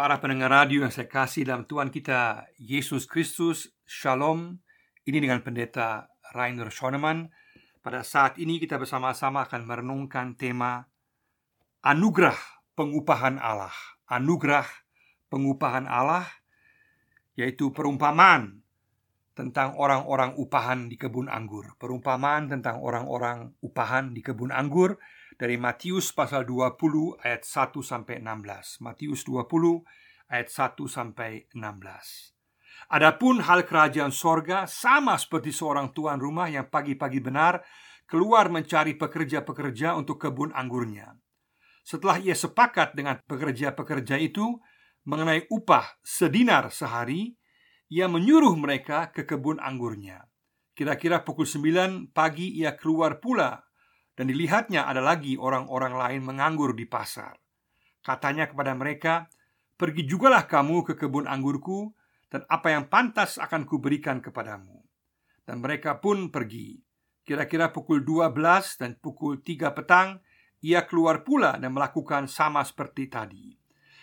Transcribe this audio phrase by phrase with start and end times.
[0.00, 4.56] Para pendengar radio yang saya kasih dalam Tuhan kita Yesus Kristus, Shalom.
[5.04, 7.28] Ini dengan pendeta Rainer Schoenemann.
[7.84, 10.88] Pada saat ini kita bersama-sama akan merenungkan tema
[11.84, 12.40] Anugerah
[12.72, 13.76] Pengupahan Allah.
[14.08, 14.64] Anugerah
[15.28, 16.24] Pengupahan Allah
[17.36, 18.64] yaitu perumpamaan
[19.36, 21.76] tentang orang-orang upahan di kebun anggur.
[21.76, 24.96] Perumpamaan tentang orang-orang upahan di kebun anggur
[25.40, 28.84] dari Matius pasal 20 ayat 1 sampai 16.
[28.84, 32.92] Matius 20 ayat 1 sampai 16.
[32.92, 37.64] Adapun hal kerajaan sorga sama seperti seorang tuan rumah yang pagi-pagi benar
[38.04, 41.16] keluar mencari pekerja-pekerja untuk kebun anggurnya.
[41.88, 44.60] Setelah ia sepakat dengan pekerja-pekerja itu
[45.08, 47.32] mengenai upah sedinar sehari,
[47.88, 50.20] ia menyuruh mereka ke kebun anggurnya.
[50.76, 53.69] Kira-kira pukul 9 pagi ia keluar pula
[54.20, 57.40] dan dilihatnya ada lagi orang-orang lain menganggur di pasar.
[58.04, 59.32] Katanya kepada mereka,
[59.80, 61.96] "Pergi jugalah kamu ke kebun anggurku,
[62.28, 64.84] dan apa yang pantas akan kuberikan kepadamu."
[65.48, 66.76] Dan mereka pun pergi.
[67.24, 70.20] Kira-kira pukul 12 dan pukul 3 petang,
[70.60, 73.56] ia keluar pula dan melakukan sama seperti tadi.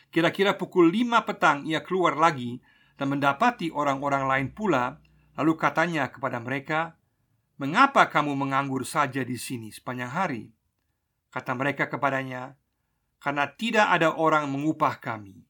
[0.10, 2.58] Kira-kira pukul 5 petang ia keluar lagi
[2.98, 4.98] dan mendapati orang-orang lain pula,
[5.38, 6.97] lalu katanya kepada mereka,
[7.58, 10.54] Mengapa kamu menganggur saja di sini sepanjang hari?
[11.34, 12.54] Kata mereka kepadanya,
[13.18, 15.42] Karena tidak ada orang mengupah kami.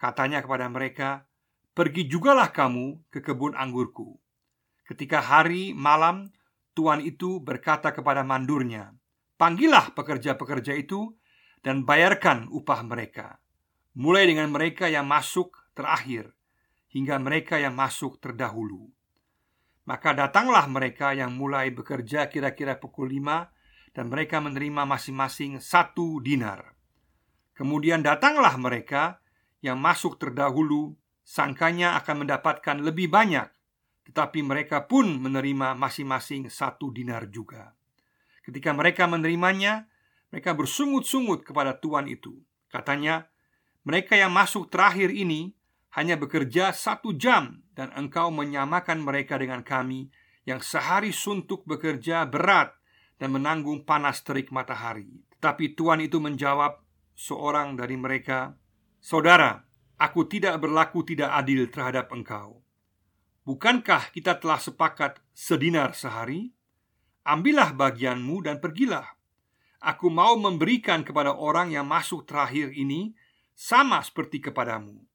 [0.00, 1.28] Katanya kepada mereka,
[1.76, 4.16] Pergi jugalah kamu ke kebun anggurku.
[4.88, 6.32] Ketika hari malam,
[6.72, 8.96] tuan itu berkata kepada mandurnya,
[9.36, 11.12] Panggillah pekerja-pekerja itu
[11.60, 13.36] dan bayarkan upah mereka.
[13.92, 16.32] Mulai dengan mereka yang masuk terakhir,
[16.88, 18.93] hingga mereka yang masuk terdahulu.
[19.84, 23.52] Maka datanglah mereka yang mulai bekerja kira-kira pukul 5
[23.94, 26.74] Dan mereka menerima masing-masing satu dinar.
[27.54, 29.22] Kemudian datanglah mereka
[29.62, 33.48] yang masuk terdahulu Sangkanya akan mendapatkan lebih banyak
[34.10, 37.72] Tetapi mereka pun menerima masing-masing satu dinar juga.
[38.42, 39.88] Ketika mereka menerimanya
[40.34, 42.40] Mereka bersungut-sungut kepada tuan itu.
[42.72, 43.30] Katanya
[43.84, 45.54] Mereka yang masuk terakhir ini
[45.94, 50.10] hanya bekerja satu jam dan engkau menyamakan mereka dengan kami
[50.42, 52.74] yang sehari suntuk bekerja berat
[53.22, 55.22] dan menanggung panas terik matahari.
[55.38, 56.82] Tetapi Tuhan itu menjawab
[57.14, 58.58] seorang dari mereka,
[58.98, 59.62] "Saudara,
[59.94, 62.58] aku tidak berlaku tidak adil terhadap engkau.
[63.46, 66.50] Bukankah kita telah sepakat sedinar sehari?
[67.22, 69.14] Ambillah bagianmu dan pergilah.
[69.78, 73.14] Aku mau memberikan kepada orang yang masuk terakhir ini
[73.54, 75.13] sama seperti kepadamu."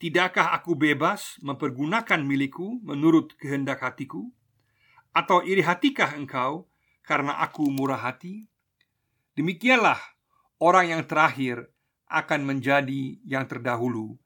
[0.00, 4.32] Tidakkah aku bebas mempergunakan milikku menurut kehendak hatiku?
[5.12, 6.64] Atau iri hatikah engkau
[7.04, 8.48] karena aku murah hati?
[9.36, 10.00] Demikianlah
[10.56, 11.68] orang yang terakhir
[12.08, 14.16] akan menjadi yang terdahulu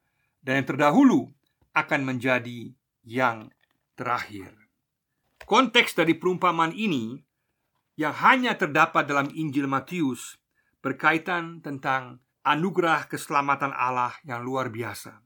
[0.47, 1.35] Dan yang terdahulu
[1.75, 2.71] akan menjadi
[3.03, 3.51] yang
[3.99, 4.55] terakhir
[5.43, 7.19] Konteks dari perumpamaan ini
[7.99, 10.39] Yang hanya terdapat dalam Injil Matius
[10.79, 15.24] Berkaitan tentang anugerah keselamatan Allah yang luar biasa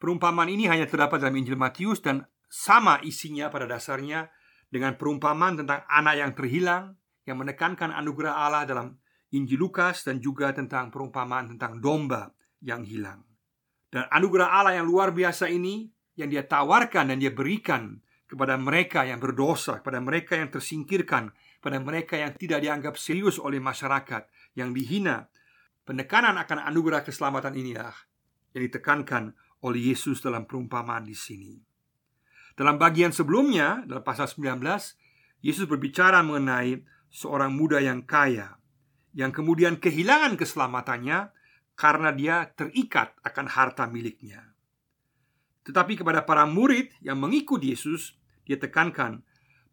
[0.00, 4.32] Perumpamaan ini hanya terdapat dalam Injil Matius dan sama isinya pada dasarnya
[4.72, 6.84] dengan perumpamaan tentang anak yang terhilang
[7.28, 8.96] yang menekankan anugerah Allah dalam
[9.36, 12.32] Injil Lukas dan juga tentang perumpamaan tentang domba
[12.64, 13.20] yang hilang.
[13.92, 19.04] Dan anugerah Allah yang luar biasa ini yang dia tawarkan dan dia berikan kepada mereka
[19.04, 24.70] yang berdosa, kepada mereka yang tersingkirkan, pada mereka yang tidak dianggap serius oleh masyarakat, yang
[24.72, 25.28] dihina.
[25.82, 27.90] Penekanan akan anugerah keselamatan inilah
[28.54, 29.34] yang ditekankan
[29.64, 31.54] oleh Yesus dalam perumpamaan di sini.
[32.56, 34.60] Dalam bagian sebelumnya, dalam pasal 19,
[35.40, 38.60] Yesus berbicara mengenai seorang muda yang kaya
[39.10, 41.34] yang kemudian kehilangan keselamatannya
[41.74, 44.54] karena dia terikat akan harta miliknya.
[45.66, 48.16] Tetapi kepada para murid yang mengikut Yesus,
[48.46, 49.22] dia tekankan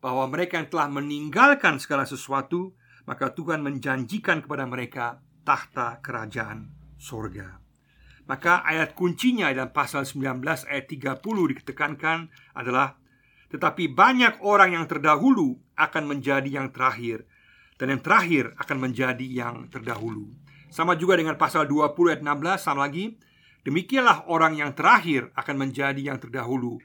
[0.02, 2.76] bahwa mereka yang telah meninggalkan segala sesuatu,
[3.08, 7.67] maka Tuhan menjanjikan kepada mereka tahta kerajaan sorga.
[8.28, 11.24] Maka ayat kuncinya dalam pasal 19 ayat 30
[11.64, 12.28] ditekankan
[12.60, 13.00] adalah
[13.48, 17.24] Tetapi banyak orang yang terdahulu akan menjadi yang terakhir
[17.80, 20.28] Dan yang terakhir akan menjadi yang terdahulu.
[20.68, 23.16] Sama juga dengan pasal 20 ayat 16 sama lagi
[23.64, 26.84] Demikianlah orang yang terakhir akan menjadi yang terdahulu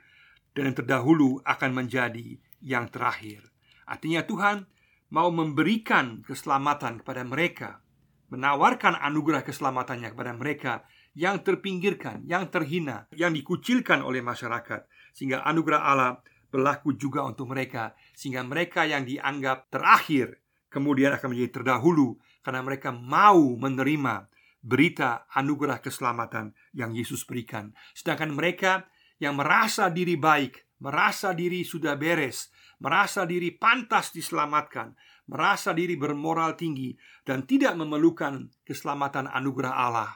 [0.55, 3.43] Dan yang terdahulu akan menjadi yang terakhir.
[3.83, 4.71] Artinya Tuhan
[5.11, 7.83] mau memberikan keselamatan kepada mereka
[8.31, 15.81] Menawarkan anugerah keselamatannya kepada mereka yang terpinggirkan, yang terhina, yang dikucilkan oleh masyarakat, sehingga anugerah
[15.85, 16.13] Allah
[16.49, 20.41] berlaku juga untuk mereka, sehingga mereka yang dianggap terakhir
[20.73, 24.33] kemudian akan menjadi terdahulu karena mereka mau menerima
[24.65, 27.77] berita anugerah keselamatan yang Yesus berikan.
[27.93, 28.89] Sedangkan mereka
[29.21, 32.49] yang merasa diri baik, merasa diri sudah beres,
[32.79, 34.95] merasa diri pantas diselamatkan,
[35.31, 40.11] merasa diri bermoral tinggi, dan tidak memerlukan keselamatan anugerah Allah,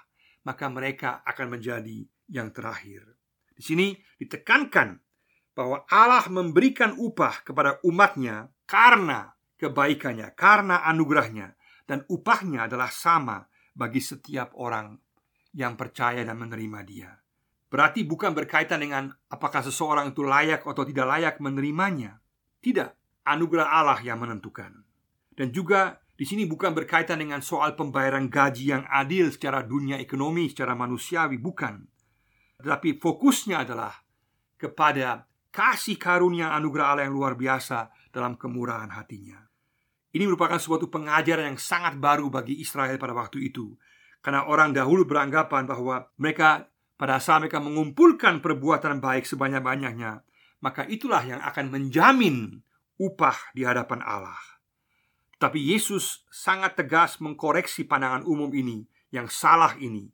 [0.47, 3.03] maka mereka akan menjadi yang terakhir.
[3.51, 4.95] Di sini ditekankan
[5.59, 11.57] bahwa Allah memberikan upah kepada umatnya karena kebaikannya, karena anugerahnya,
[11.89, 13.43] dan upahnya adalah sama
[13.75, 14.95] bagi setiap orang
[15.57, 17.11] yang percaya dan menerima Dia.
[17.67, 22.23] Berarti bukan berkaitan dengan apakah seseorang itu layak atau tidak layak menerimanya.
[22.63, 24.71] Tidak, anugerah Allah yang menentukan.
[25.35, 30.49] Dan juga di sini bukan berkaitan dengan soal pembayaran gaji yang adil secara dunia ekonomi,
[30.49, 31.85] secara manusiawi, bukan.
[32.57, 33.93] Tetapi fokusnya adalah
[34.57, 39.45] kepada kasih karunia anugerah Allah yang luar biasa dalam kemurahan hatinya.
[40.17, 43.77] Ini merupakan suatu pengajaran yang sangat baru bagi Israel pada waktu itu.
[44.25, 50.25] Karena orang dahulu beranggapan bahwa mereka pada saat mereka mengumpulkan perbuatan baik sebanyak-banyaknya,
[50.65, 52.65] maka itulah yang akan menjamin
[52.97, 54.56] upah di hadapan Allah.
[55.37, 60.09] Tapi Yesus sangat tegas mengkoreksi pandangan umum ini yang salah ini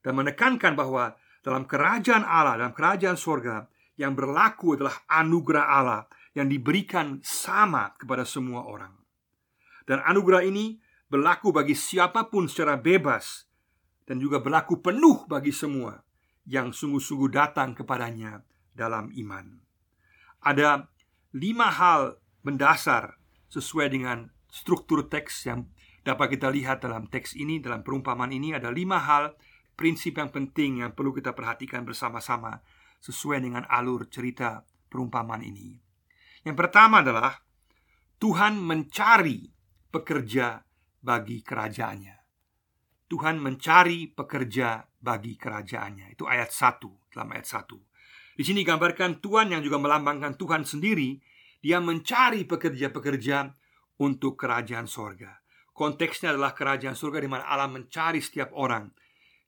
[0.00, 1.12] dan menekankan bahwa
[1.44, 3.68] dalam kerajaan Allah, dalam kerajaan sorga,
[4.00, 6.02] yang berlaku adalah anugerah Allah
[6.32, 8.96] yang diberikan sama kepada semua orang.
[9.84, 10.80] Dan anugerah ini
[11.12, 13.44] berlaku bagi siapa pun secara bebas
[14.08, 16.00] dan juga berlaku penuh bagi semua
[16.48, 18.40] yang sungguh-sungguh datang kepadanya
[18.72, 19.60] dalam iman.
[20.42, 20.88] Ada
[21.36, 23.20] lima hal mendasar
[23.52, 25.72] sesuai dengan struktur teks yang
[26.04, 29.32] dapat kita lihat dalam teks ini, dalam perumpamaan ini ada lima hal
[29.72, 32.60] prinsip yang penting yang perlu kita perhatikan bersama-sama
[33.00, 34.60] sesuai dengan alur cerita
[34.92, 35.80] perumpamaan ini.
[36.44, 37.40] Yang pertama adalah
[38.20, 39.48] Tuhan mencari
[39.88, 40.60] pekerja
[41.00, 42.16] bagi kerajaannya.
[43.08, 46.14] Tuhan mencari pekerja bagi kerajaannya.
[46.14, 48.38] Itu ayat 1 dalam ayat 1.
[48.38, 51.20] Di sini gambarkan Tuhan yang juga melambangkan Tuhan sendiri,
[51.60, 53.52] dia mencari pekerja-pekerja
[54.00, 55.42] untuk kerajaan sorga.
[55.72, 58.92] Konteksnya adalah kerajaan sorga di mana Allah mencari setiap orang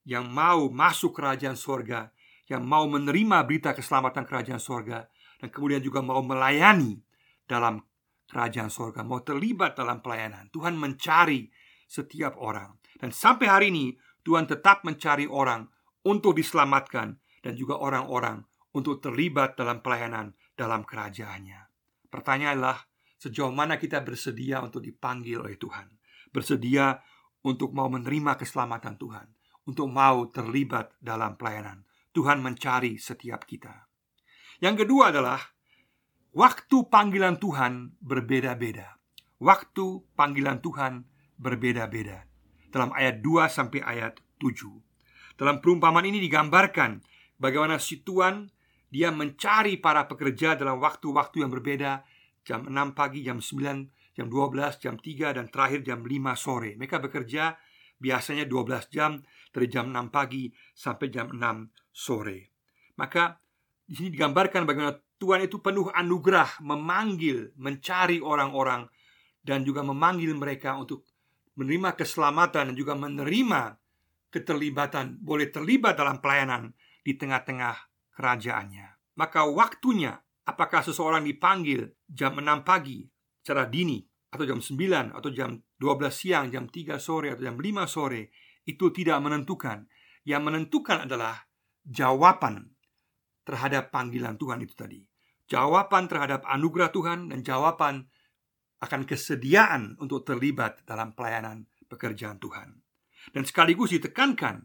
[0.05, 2.13] yang mau masuk kerajaan sorga
[2.49, 5.09] yang mau menerima berita keselamatan kerajaan sorga
[5.41, 7.01] dan kemudian juga mau melayani
[7.45, 7.81] dalam
[8.29, 10.49] kerajaan sorga, mau terlibat dalam pelayanan.
[10.49, 11.49] Tuhan mencari
[11.85, 13.93] setiap orang, dan sampai hari ini
[14.25, 15.69] Tuhan tetap mencari orang
[16.09, 18.41] untuk diselamatkan dan juga orang-orang
[18.73, 21.61] untuk terlibat dalam pelayanan dalam kerajaannya.
[22.09, 22.79] Pertanyaannya adalah
[23.19, 25.89] sejauh mana kita bersedia untuk dipanggil oleh Tuhan,
[26.31, 26.99] bersedia
[27.45, 29.27] untuk mau menerima keselamatan Tuhan,
[29.69, 31.85] untuk mau terlibat dalam pelayanan.
[32.15, 33.91] Tuhan mencari setiap kita.
[34.63, 35.43] Yang kedua adalah
[36.31, 38.97] waktu panggilan Tuhan berbeda-beda.
[39.43, 41.03] Waktu panggilan Tuhan
[41.35, 42.23] berbeda-beda.
[42.71, 45.35] Dalam ayat 2 sampai ayat 7.
[45.35, 47.03] Dalam perumpamaan ini digambarkan
[47.43, 48.47] bagaimana si Tuhan
[48.95, 52.07] dia mencari para pekerja dalam waktu-waktu yang berbeda,
[52.45, 56.77] jam 6 pagi, jam 9, jam 12, jam 3 dan terakhir jam 5 sore.
[56.77, 57.57] Mereka bekerja
[57.99, 61.41] biasanya 12 jam dari jam 6 pagi sampai jam 6
[61.91, 62.53] sore.
[63.01, 63.41] Maka
[63.85, 68.87] di sini digambarkan bagaimana Tuhan itu penuh anugerah memanggil, mencari orang-orang
[69.41, 71.05] dan juga memanggil mereka untuk
[71.55, 73.79] menerima keselamatan dan juga menerima
[74.33, 76.75] keterlibatan, boleh terlibat dalam pelayanan
[77.07, 77.77] di tengah-tengah
[78.19, 79.15] kerajaannya.
[79.15, 83.05] Maka waktunya apakah seseorang dipanggil jam 6 pagi
[83.41, 84.01] secara dini
[84.33, 88.35] atau jam 9 atau jam 12 siang, jam 3 sore atau jam 5 sore
[88.65, 89.87] itu tidak menentukan.
[90.25, 91.37] Yang menentukan adalah
[91.85, 92.73] jawaban
[93.45, 95.05] terhadap panggilan Tuhan itu tadi.
[95.45, 98.09] Jawaban terhadap anugerah Tuhan dan jawaban
[98.81, 102.81] akan kesediaan untuk terlibat dalam pelayanan pekerjaan Tuhan.
[103.33, 104.65] Dan sekaligus ditekankan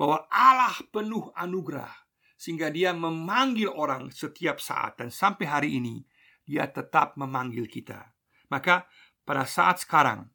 [0.00, 2.03] bahwa Allah penuh anugerah
[2.34, 6.02] sehingga dia memanggil orang setiap saat dan sampai hari ini
[6.44, 8.12] dia tetap memanggil kita.
[8.52, 8.84] Maka
[9.24, 10.28] pada saat sekarang,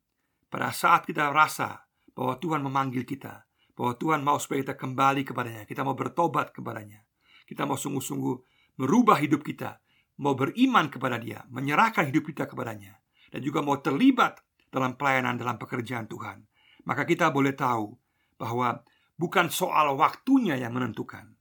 [0.50, 1.86] pada saat kita rasa
[2.18, 3.46] bahwa Tuhan memanggil kita,
[3.78, 7.06] bahwa Tuhan mau supaya kita kembali kepadanya, kita mau bertobat kepadanya,
[7.48, 8.36] kita mau sungguh-sungguh
[8.82, 9.80] merubah hidup kita,
[10.20, 13.00] mau beriman kepada Dia, menyerahkan hidup kita kepadanya,
[13.32, 16.44] dan juga mau terlibat dalam pelayanan dalam pekerjaan Tuhan,
[16.84, 17.96] maka kita boleh tahu
[18.36, 18.84] bahwa
[19.16, 21.39] bukan soal waktunya yang menentukan,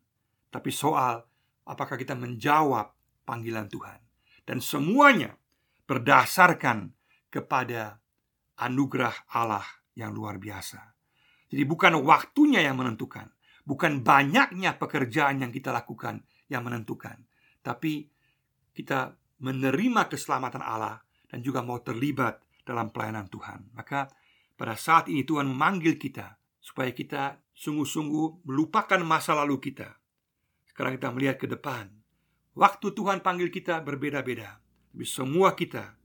[0.49, 1.23] tapi soal
[1.69, 2.93] apakah kita menjawab
[3.28, 4.00] panggilan Tuhan,
[4.49, 5.37] dan semuanya
[5.85, 6.93] berdasarkan
[7.28, 8.00] kepada
[8.57, 10.81] anugerah Allah yang luar biasa.
[11.49, 13.28] Jadi bukan waktunya yang menentukan,
[13.64, 17.21] bukan banyaknya pekerjaan yang kita lakukan yang menentukan,
[17.61, 18.09] tapi
[18.73, 23.73] kita menerima keselamatan Allah dan juga mau terlibat dalam pelayanan Tuhan.
[23.76, 24.09] Maka
[24.57, 29.88] pada saat ini Tuhan memanggil kita supaya kita sungguh-sungguh melupakan masa lalu kita.
[30.78, 31.90] Sekarang kita melihat ke depan.
[32.54, 35.99] Waktu Tuhan panggil kita berbeda-beda, tapi semua kita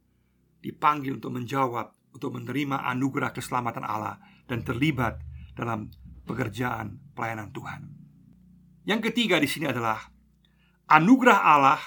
[0.65, 4.17] dipanggil untuk menjawab, untuk menerima anugerah keselamatan Allah
[4.49, 5.21] dan terlibat
[5.53, 5.93] dalam
[6.25, 7.85] pekerjaan pelayanan Tuhan.
[8.89, 10.09] Yang ketiga di sini adalah
[10.89, 11.81] anugerah Allah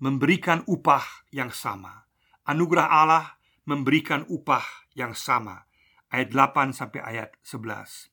[0.00, 2.08] memberikan upah yang sama.
[2.48, 3.36] Anugerah Allah
[3.68, 4.64] memberikan upah
[4.96, 5.68] yang sama.
[6.08, 8.08] Ayat 8 sampai ayat 11.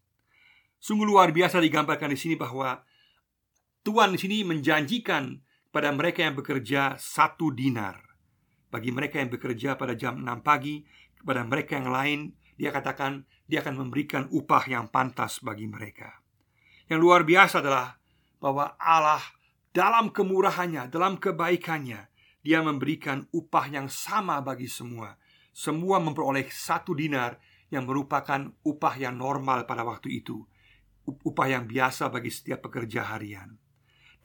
[0.83, 2.83] Sungguh luar biasa digambarkan di sini bahwa
[3.87, 5.39] Tuhan di sini menjanjikan
[5.71, 8.03] pada mereka yang bekerja satu dinar.
[8.67, 10.83] Bagi mereka yang bekerja pada jam 6 pagi,
[11.15, 12.19] kepada mereka yang lain,
[12.59, 16.19] dia katakan dia akan memberikan upah yang pantas bagi mereka.
[16.91, 17.95] Yang luar biasa adalah
[18.43, 19.23] bahwa Allah
[19.71, 22.11] dalam kemurahannya, dalam kebaikannya,
[22.43, 25.15] dia memberikan upah yang sama bagi semua.
[25.55, 27.39] Semua memperoleh satu dinar
[27.71, 30.43] yang merupakan upah yang normal pada waktu itu
[31.07, 33.66] upah yang biasa bagi setiap pekerja harian.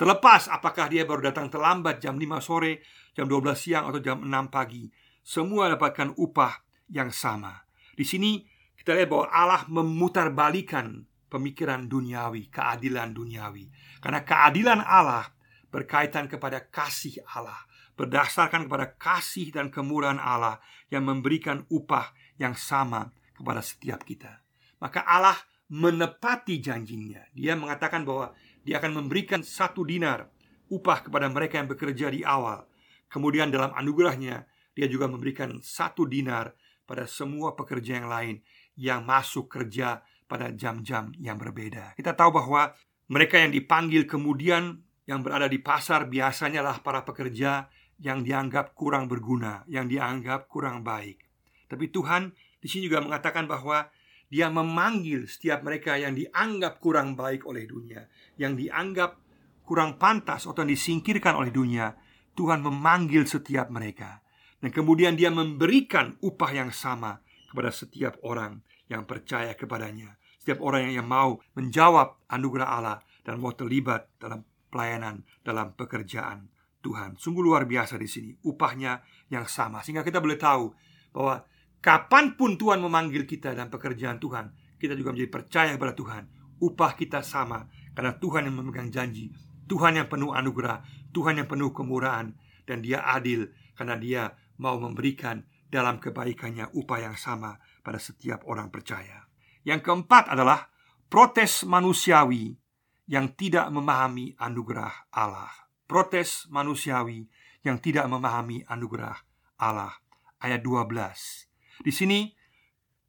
[0.03, 2.83] Terlepas apakah dia baru datang terlambat jam 5 sore,
[3.15, 4.91] jam 12 siang atau jam 6 pagi,
[5.23, 6.59] semua dapatkan upah
[6.91, 7.63] yang sama.
[7.95, 8.43] Di sini
[8.75, 13.71] kita lihat bahwa Allah memutarbalikan pemikiran duniawi, keadilan duniawi.
[14.03, 15.31] Karena keadilan Allah
[15.71, 17.63] berkaitan kepada kasih Allah,
[17.95, 20.59] berdasarkan kepada kasih dan kemurahan Allah
[20.91, 22.11] yang memberikan upah
[22.43, 24.43] yang sama kepada setiap kita.
[24.83, 25.39] Maka Allah
[25.73, 27.25] menepati janjinya.
[27.33, 30.29] Dia mengatakan bahwa dia akan memberikan satu dinar
[30.69, 32.69] upah kepada mereka yang bekerja di awal.
[33.09, 34.45] Kemudian dalam anugerahnya,
[34.77, 36.53] dia juga memberikan satu dinar
[36.85, 38.37] pada semua pekerja yang lain
[38.77, 41.97] yang masuk kerja pada jam-jam yang berbeda.
[41.97, 42.73] Kita tahu bahwa
[43.09, 47.69] mereka yang dipanggil kemudian yang berada di pasar biasanya lah para pekerja
[48.01, 51.21] yang dianggap kurang berguna, yang dianggap kurang baik.
[51.69, 53.89] Tapi Tuhan di sini juga mengatakan bahwa
[54.33, 58.09] dia memanggil setiap mereka yang dianggap kurang baik oleh dunia,
[58.41, 59.21] yang dianggap
[59.69, 61.93] kurang pantas atau disingkirkan oleh dunia.
[62.33, 64.25] Tuhan memanggil setiap mereka,
[64.65, 67.21] dan kemudian Dia memberikan upah yang sama
[67.53, 73.53] kepada setiap orang yang percaya kepadanya, setiap orang yang mau menjawab anugerah Allah dan mau
[73.53, 76.49] terlibat dalam pelayanan, dalam pekerjaan
[76.81, 77.21] Tuhan.
[77.21, 80.73] Sungguh luar biasa di sini, upahnya yang sama, sehingga kita boleh tahu
[81.13, 81.45] bahwa
[81.83, 86.23] Kapan pun Tuhan memanggil kita dan pekerjaan Tuhan Kita juga menjadi percaya kepada Tuhan.
[86.63, 89.35] Upah kita sama Karena Tuhan yang memegang janji.
[89.67, 92.31] Tuhan yang penuh anugerah Tuhan yang penuh kemurahan
[92.63, 94.31] Dan dia adil Karena dia
[94.63, 99.25] mau memberikan dalam kebaikannya upah yang sama pada setiap orang percaya.
[99.65, 100.69] Yang keempat adalah
[101.09, 102.57] Protes manusiawi
[103.05, 105.53] yang tidak memahami anugerah Allah.
[105.85, 107.29] Protes manusiawi
[107.61, 109.21] yang tidak memahami anugerah
[109.61, 109.93] Allah.
[110.41, 111.52] Ayat 12
[111.83, 112.31] di sini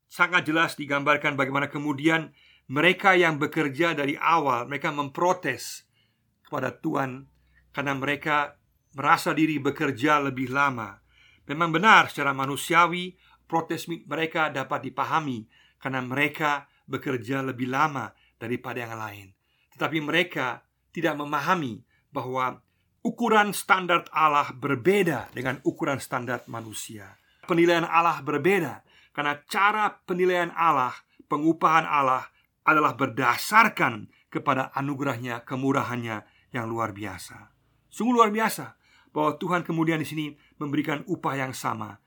[0.09, 2.33] sangat jelas digambarkan bagaimana kemudian
[2.73, 5.85] mereka yang bekerja dari awal mereka memprotes
[6.41, 7.29] kepada Tuhan
[7.73, 8.57] karena mereka
[8.93, 11.01] merasa diri bekerja lebih lama.
[11.49, 13.13] Memang benar secara manusiawi
[13.49, 15.45] protes mereka dapat dipahami
[15.81, 19.27] karena mereka bekerja lebih lama daripada yang lain.
[19.73, 20.61] Tetapi mereka
[20.93, 21.81] tidak memahami
[22.13, 22.61] bahwa
[23.01, 28.83] ukuran standar Allah berbeda dengan ukuran standar manusia penilaian Allah berbeda
[29.13, 30.93] karena cara penilaian Allah,
[31.29, 32.25] pengupahan Allah
[32.65, 37.53] adalah berdasarkan kepada anugerahnya, kemurahannya yang luar biasa.
[37.93, 38.73] Sungguh luar biasa
[39.13, 40.25] bahwa Tuhan kemudian di sini
[40.57, 42.01] memberikan upah yang sama.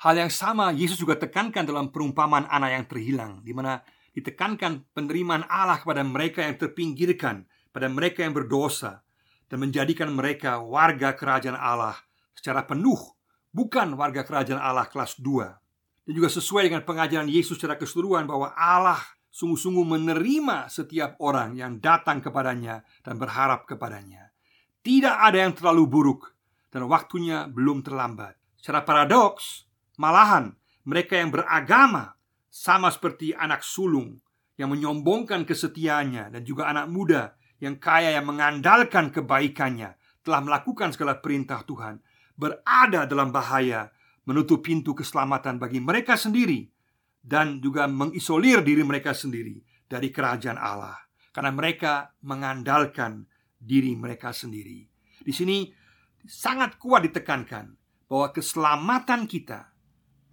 [0.00, 3.80] Hal yang sama Yesus juga tekankan dalam perumpamaan anak yang terhilang di mana
[4.16, 9.04] ditekankan penerimaan Allah kepada mereka yang terpinggirkan, pada mereka yang berdosa
[9.52, 11.96] dan menjadikan mereka warga kerajaan Allah
[12.32, 13.15] secara penuh
[13.56, 18.52] bukan warga kerajaan Allah kelas 2 Dan juga sesuai dengan pengajaran Yesus secara keseluruhan bahwa
[18.52, 19.00] Allah
[19.32, 24.30] sungguh-sungguh menerima setiap orang yang datang kepadanya dan berharap kepadanya.
[24.84, 26.36] Tidak ada yang terlalu buruk
[26.70, 28.38] dan waktunya belum terlambat.
[28.54, 29.66] Secara paradoks,
[29.98, 30.54] malahan
[30.86, 32.14] mereka yang beragama
[32.46, 34.22] sama seperti anak sulung
[34.54, 41.18] yang menyombongkan kesetiaannya dan juga anak muda yang kaya yang mengandalkan kebaikannya telah melakukan segala
[41.18, 41.98] perintah Tuhan
[42.36, 43.90] berada dalam bahaya
[44.28, 46.68] menutup pintu keselamatan bagi mereka sendiri
[47.24, 50.94] dan juga mengisolir diri mereka sendiri dari kerajaan Allah
[51.32, 53.26] karena mereka mengandalkan
[53.56, 54.86] diri mereka sendiri.
[55.24, 55.66] Di sini
[56.22, 57.74] sangat kuat ditekankan
[58.06, 59.74] bahwa keselamatan kita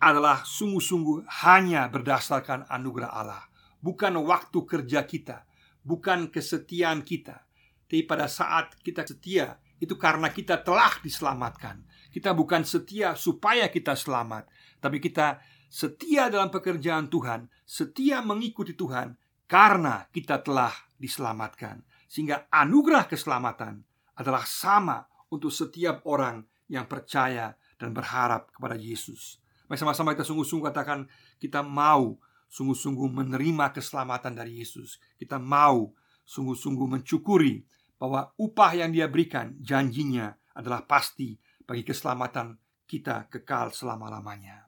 [0.04, 3.44] adalah sungguh-sungguh hanya berdasarkan anugerah Allah,
[3.80, 5.48] bukan waktu kerja kita,
[5.82, 7.48] bukan kesetiaan kita.
[7.88, 11.84] Tapi pada saat kita setia, itu karena kita telah diselamatkan.
[12.14, 14.46] Kita bukan setia supaya kita selamat,
[14.78, 19.18] tapi kita setia dalam pekerjaan Tuhan, setia mengikuti Tuhan
[19.50, 20.70] karena kita telah
[21.02, 21.82] diselamatkan.
[22.06, 23.82] Sehingga anugerah keselamatan
[24.14, 25.02] adalah sama
[25.34, 29.42] untuk setiap orang yang percaya dan berharap kepada Yesus.
[29.66, 31.10] Mari sama-sama kita sungguh-sungguh katakan
[31.42, 32.22] kita mau
[32.54, 35.02] sungguh-sungguh menerima keselamatan dari Yesus.
[35.18, 35.90] Kita mau
[36.22, 37.66] sungguh-sungguh mencukuri
[37.98, 44.68] bahwa upah yang dia berikan janjinya adalah pasti bagi keselamatan kita kekal selama-lamanya.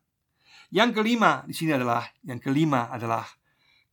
[0.74, 3.24] Yang kelima di sini adalah yang kelima adalah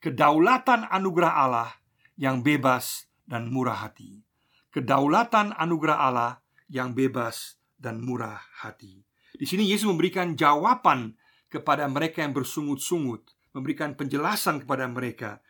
[0.00, 1.70] kedaulatan anugerah Allah
[2.16, 4.24] yang bebas dan murah hati.
[4.72, 6.32] Kedaulatan anugerah Allah
[6.72, 9.04] yang bebas dan murah hati.
[9.36, 11.18] Di sini Yesus memberikan jawaban
[11.52, 15.44] kepada mereka yang bersungut-sungut, memberikan penjelasan kepada mereka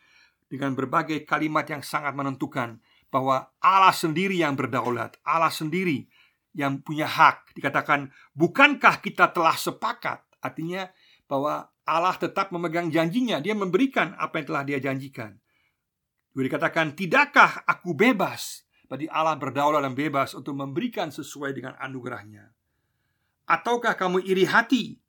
[0.50, 2.82] dengan berbagai kalimat yang sangat menentukan
[3.12, 6.10] bahwa Allah sendiri yang berdaulat, Allah sendiri
[6.52, 7.56] yang punya hak.
[7.56, 10.88] Dikatakan, "Bukankah kita telah sepakat?" Artinya
[11.28, 15.34] bahwa Allah tetap memegang janjinya, dia memberikan apa yang telah dia janjikan.
[16.32, 22.52] Juga dikatakan, "Tidakkah aku bebas?" Berarti Allah berdaulat dan bebas untuk memberikan sesuai dengan anugerahnya.
[23.48, 25.00] Ataukah kamu iri hati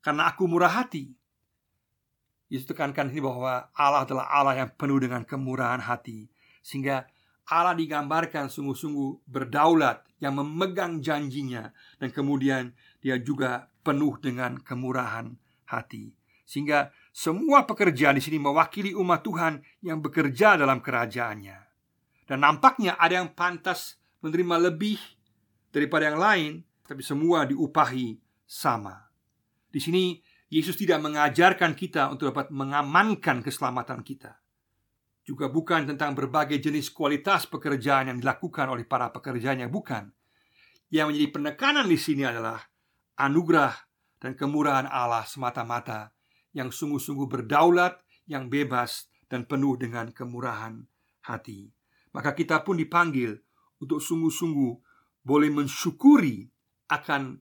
[0.00, 1.12] karena aku murah hati?
[2.50, 6.26] Yesus tekankan ini bahwa Allah adalah Allah yang penuh dengan kemurahan hati
[6.66, 7.06] Sehingga
[7.46, 15.32] Allah digambarkan sungguh-sungguh berdaulat Yang memegang janjinya Dan kemudian dia juga penuh dengan kemurahan
[15.68, 16.12] hati
[16.44, 21.70] Sehingga semua pekerjaan di sini mewakili umat Tuhan Yang bekerja dalam kerajaannya
[22.30, 25.02] dan nampaknya ada yang pantas menerima lebih
[25.74, 26.52] daripada yang lain,
[26.86, 29.10] tapi semua diupahi sama.
[29.66, 34.38] Di sini Yesus tidak mengajarkan kita untuk dapat mengamankan keselamatan kita.
[35.30, 40.10] Juga bukan tentang berbagai jenis kualitas pekerjaan yang dilakukan oleh para pekerjanya, bukan.
[40.90, 42.58] Yang menjadi penekanan di sini adalah
[43.14, 43.78] anugerah
[44.18, 46.10] dan kemurahan Allah semata-mata
[46.50, 50.82] yang sungguh-sungguh berdaulat, yang bebas dan penuh dengan kemurahan
[51.30, 51.70] hati
[52.10, 53.38] maka kita pun dipanggil
[53.78, 54.72] untuk sungguh-sungguh
[55.22, 56.50] boleh mensyukuri
[56.90, 57.38] akan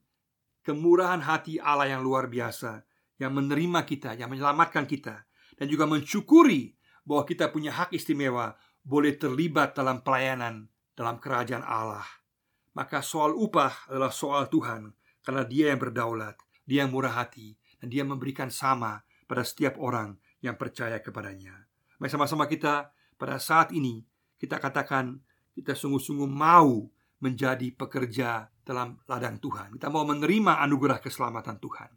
[0.61, 2.85] kemurahan hati Allah yang luar biasa
[3.19, 5.27] yang menerima kita, yang menyelamatkan kita
[5.59, 6.78] dan juga mensyukuri
[7.09, 8.53] bahwa kita punya hak istimewa
[8.85, 12.05] boleh terlibat dalam pelayanan dalam kerajaan Allah.
[12.77, 14.93] Maka soal upah adalah soal Tuhan
[15.25, 16.37] karena Dia yang berdaulat,
[16.69, 21.65] Dia yang murah hati dan Dia memberikan sama pada setiap orang yang percaya kepadanya.
[21.97, 24.05] Mari sama-sama kita pada saat ini
[24.37, 25.17] kita katakan
[25.57, 26.87] kita sungguh-sungguh mau
[27.19, 29.75] menjadi pekerja dalam ladang Tuhan.
[29.75, 31.91] Kita mau menerima anugerah keselamatan Tuhan.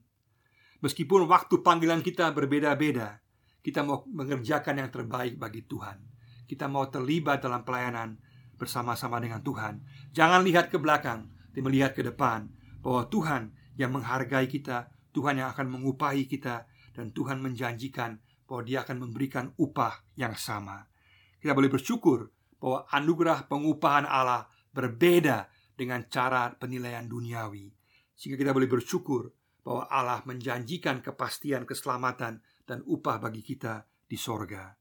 [0.82, 3.22] Meskipun waktu panggilan kita berbeda-beda,
[3.62, 6.02] kita mau mengerjakan yang terbaik bagi Tuhan.
[6.50, 8.18] Kita mau terlibat dalam pelayanan
[8.58, 9.80] bersama-sama dengan Tuhan.
[10.10, 12.50] Jangan lihat ke belakang, tapi melihat ke depan
[12.82, 13.42] bahwa Tuhan
[13.78, 19.54] yang menghargai kita, Tuhan yang akan mengupahi kita, dan Tuhan menjanjikan bahwa Dia akan memberikan
[19.56, 20.84] upah yang sama.
[21.40, 22.28] Kita boleh bersyukur
[22.60, 27.72] bahwa anugerah pengupahan Allah berbeda dengan cara penilaian duniawi.
[28.14, 29.32] Sehingga kita boleh bersyukur
[29.64, 34.72] bahwa Allah menjanjikan kepastian keselamatan dan upah bagi kita di sorga.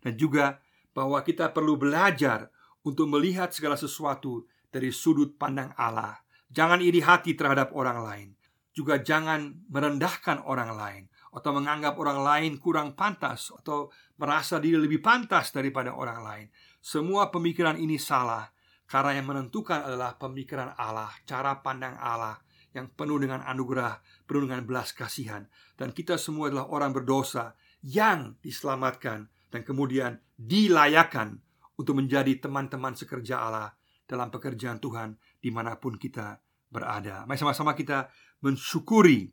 [0.00, 0.56] Dan juga
[0.90, 2.48] bahwa kita perlu belajar
[2.82, 6.16] untuk melihat segala sesuatu dari sudut pandang Allah.
[6.50, 8.28] Jangan iri hati terhadap orang lain.
[8.70, 14.98] Juga jangan merendahkan orang lain atau menganggap orang lain kurang pantas atau merasa diri lebih
[15.02, 16.46] pantas daripada orang lain.
[16.82, 18.50] Semua pemikiran ini salah
[18.90, 22.34] karena yang menentukan adalah pemikiran Allah, cara pandang Allah
[22.74, 25.46] yang penuh dengan anugerah, penuh dengan belas kasihan.
[25.74, 31.42] Dan kita semua adalah orang berdosa yang diselamatkan dan kemudian dilayakan
[31.74, 36.38] untuk menjadi teman-teman sekerja Allah dalam pekerjaan Tuhan di mana pun kita
[36.70, 37.26] berada.
[37.26, 38.06] Mari sama-sama kita
[38.44, 39.32] mensyukuri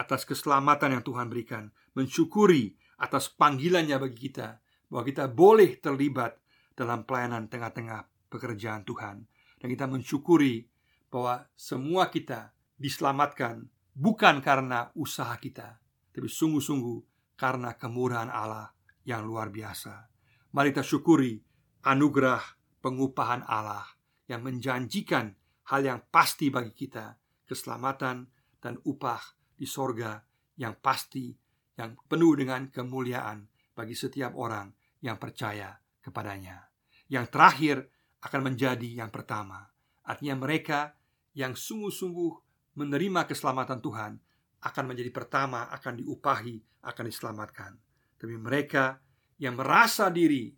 [0.00, 6.40] atas keselamatan yang Tuhan berikan, mensyukuri atas panggilannya bagi kita, bahwa kita boleh terlibat
[6.72, 9.28] dalam pelayanan tengah-tengah pekerjaan Tuhan,
[9.60, 10.64] dan kita mensyukuri
[11.12, 15.76] bahwa semua kita diselamatkan bukan karena usaha kita,
[16.16, 16.98] tapi sungguh-sungguh
[17.36, 18.72] karena kemurahan Allah
[19.04, 20.08] yang luar biasa.
[20.56, 21.36] Mari kita syukuri
[21.84, 22.40] anugerah
[22.80, 23.84] pengupahan Allah
[24.26, 25.36] yang menjanjikan
[25.68, 27.14] hal yang pasti bagi kita,
[27.44, 28.26] keselamatan
[28.58, 29.20] dan upah
[29.52, 30.16] di sorga
[30.56, 31.30] yang pasti,
[31.76, 33.44] yang penuh dengan kemuliaan
[33.76, 34.72] bagi setiap orang
[35.04, 36.68] yang percaya kepadanya.
[37.08, 37.76] Yang terakhir
[38.20, 39.64] akan menjadi yang pertama,
[40.04, 40.96] artinya mereka
[41.32, 44.12] yang sungguh-sungguh menerima keselamatan Tuhan
[44.60, 47.72] akan menjadi pertama, akan diupahi, akan diselamatkan.
[48.20, 49.00] Tapi mereka
[49.40, 50.52] yang merasa diri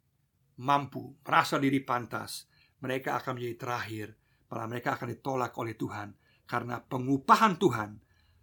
[0.59, 2.51] mampu, merasa diri pantas,
[2.83, 4.07] mereka akan menjadi terakhir,
[4.51, 6.09] malah mereka akan ditolak oleh Tuhan
[6.45, 7.91] karena pengupahan Tuhan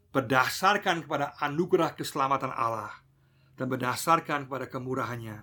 [0.09, 2.89] berdasarkan kepada anugerah keselamatan Allah
[3.53, 5.37] dan berdasarkan kepada kemurahannya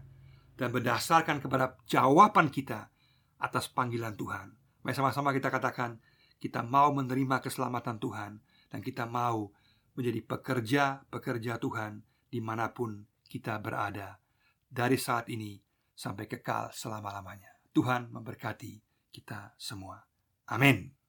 [0.57, 2.89] dan berdasarkan kepada jawaban kita
[3.37, 4.57] atas panggilan Tuhan.
[4.83, 6.01] Mari sama-sama kita katakan,
[6.37, 8.33] kita mau menerima keselamatan Tuhan
[8.69, 9.51] dan kita mau
[9.97, 14.21] menjadi pekerja-pekerja Tuhan di mana pun kita berada
[14.69, 15.57] dari saat ini
[15.97, 17.57] sampai kekal selama-lamanya.
[17.73, 18.73] Tuhan memberkati
[19.09, 19.97] kita semua.
[20.53, 21.06] Amin.